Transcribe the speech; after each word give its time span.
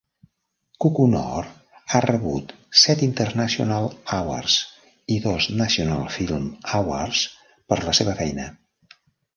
Kukunoor 0.85 1.49
ha 1.93 2.01
rebut 2.05 2.55
set 2.85 3.03
International 3.09 3.85
Awards, 4.19 4.57
i 5.17 5.19
dos 5.29 5.51
National 5.63 6.05
Film 6.19 6.51
Awards 6.81 7.25
per 7.69 7.83
la 7.89 7.97
seva 8.03 8.19
feina. 8.25 8.53